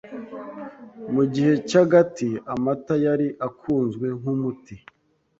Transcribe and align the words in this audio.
Mu 1.13 1.23
gihe 1.33 1.53
cyagati, 1.69 2.29
amata 2.53 2.93
yari 3.05 3.27
akunzwe 3.47 4.05
nk'umuti. 4.19 4.75